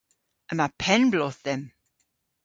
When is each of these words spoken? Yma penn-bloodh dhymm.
Yma 0.51 0.67
penn-bloodh 0.81 1.41
dhymm. 1.45 1.63